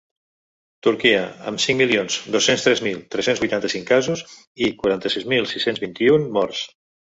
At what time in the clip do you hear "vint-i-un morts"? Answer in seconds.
5.89-6.69